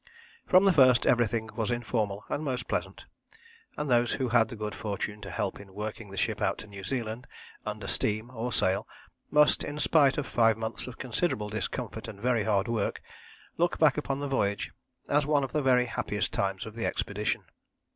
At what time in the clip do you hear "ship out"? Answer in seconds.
6.17-6.57